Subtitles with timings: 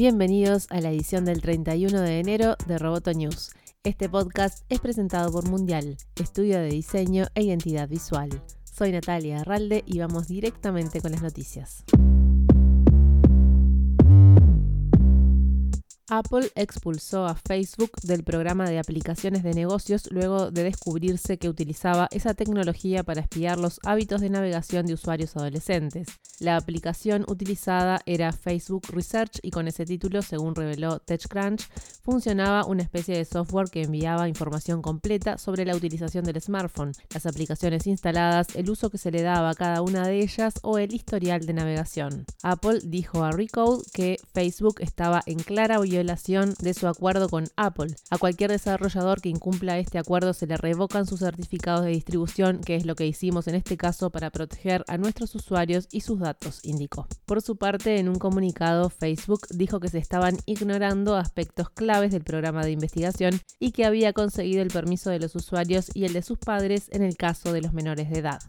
[0.00, 3.50] Bienvenidos a la edición del 31 de enero de Roboto News.
[3.84, 8.30] Este podcast es presentado por Mundial, estudio de diseño e identidad visual.
[8.64, 11.84] Soy Natalia Arralde y vamos directamente con las noticias.
[16.10, 22.08] Apple expulsó a Facebook del programa de aplicaciones de negocios luego de descubrirse que utilizaba
[22.10, 26.08] esa tecnología para espiar los hábitos de navegación de usuarios adolescentes.
[26.40, 31.68] La aplicación utilizada era Facebook Research y con ese título, según reveló TechCrunch,
[32.02, 37.26] funcionaba una especie de software que enviaba información completa sobre la utilización del smartphone, las
[37.26, 40.92] aplicaciones instaladas, el uso que se le daba a cada una de ellas o el
[40.92, 42.24] historial de navegación.
[42.42, 47.94] Apple dijo a Recode que Facebook estaba en clara violación de su acuerdo con Apple.
[48.10, 52.76] A cualquier desarrollador que incumpla este acuerdo se le revocan sus certificados de distribución, que
[52.76, 56.60] es lo que hicimos en este caso para proteger a nuestros usuarios y sus datos,
[56.62, 57.06] indicó.
[57.26, 62.24] Por su parte, en un comunicado, Facebook dijo que se estaban ignorando aspectos claves del
[62.24, 66.22] programa de investigación y que había conseguido el permiso de los usuarios y el de
[66.22, 68.40] sus padres en el caso de los menores de edad.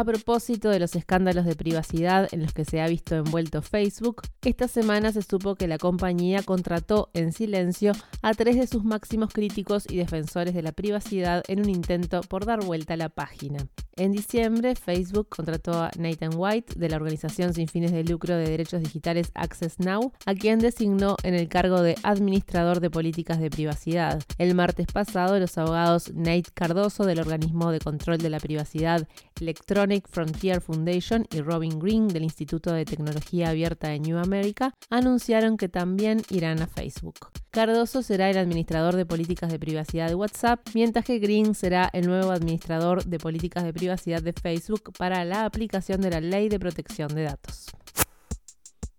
[0.00, 4.22] A propósito de los escándalos de privacidad en los que se ha visto envuelto Facebook,
[4.40, 9.30] esta semana se supo que la compañía contrató en silencio a tres de sus máximos
[9.30, 13.68] críticos y defensores de la privacidad en un intento por dar vuelta a la página.
[13.96, 18.48] En diciembre, Facebook contrató a Nathan White de la organización sin fines de lucro de
[18.48, 23.50] derechos digitales Access Now, a quien designó en el cargo de administrador de políticas de
[23.50, 24.22] privacidad.
[24.38, 29.06] El martes pasado, los abogados Nate Cardoso del organismo de control de la privacidad
[29.40, 35.56] Electronic Frontier Foundation y Robin Green del Instituto de Tecnología Abierta de New America anunciaron
[35.56, 37.30] que también irán a Facebook.
[37.50, 42.06] Cardoso será el administrador de políticas de privacidad de WhatsApp, mientras que Green será el
[42.06, 46.58] nuevo administrador de políticas de privacidad de Facebook para la aplicación de la Ley de
[46.58, 47.79] Protección de Datos.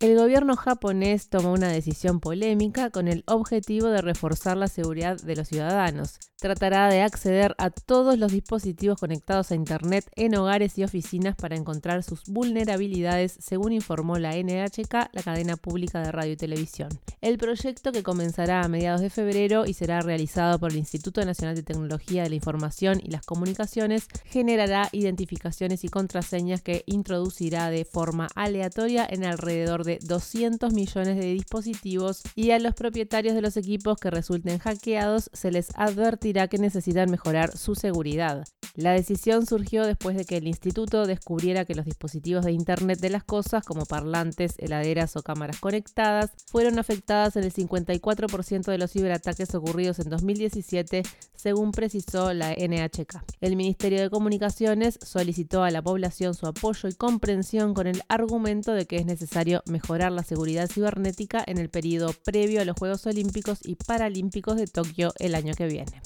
[0.02, 5.36] El gobierno japonés tomó una decisión polémica con el objetivo de reforzar la seguridad de
[5.36, 6.18] los ciudadanos.
[6.40, 11.56] Tratará de acceder a todos los dispositivos conectados a Internet en hogares y oficinas para
[11.56, 16.90] encontrar sus vulnerabilidades, según informó la NHK, la cadena pública de radio y televisión.
[17.22, 21.56] El proyecto, que comenzará a mediados de febrero y será realizado por el Instituto Nacional
[21.56, 27.86] de Tecnología de la Información y las Comunicaciones, generará identificaciones y contraseñas que introducirá de
[27.86, 33.58] forma aleatoria en alrededor de 200 millones de dispositivos y a los propietarios de los
[33.58, 38.46] equipos que resulten hackeados se les advertirá que necesitan mejorar su seguridad.
[38.76, 43.10] La decisión surgió después de que el instituto descubriera que los dispositivos de Internet de
[43.10, 48.92] las Cosas, como parlantes, heladeras o cámaras conectadas, fueron afectadas en el 54% de los
[48.92, 51.04] ciberataques ocurridos en 2017,
[51.36, 53.24] según precisó la NHK.
[53.42, 58.74] El Ministerio de Comunicaciones solicitó a la población su apoyo y comprensión con el argumento
[58.74, 63.06] de que es necesario mejorar la seguridad cibernética en el periodo previo a los Juegos
[63.06, 66.02] Olímpicos y Paralímpicos de Tokio el año que viene.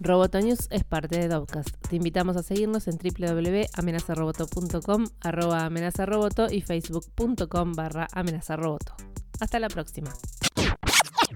[0.00, 1.76] Robotonews es parte de Dovcast.
[1.88, 8.94] Te invitamos a seguirnos en www.amenazaroboto.com, arroba amenazaroboto y facebook.com barra amenazaroboto.
[9.40, 10.10] Hasta la próxima.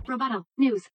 [0.07, 0.91] Roboto News.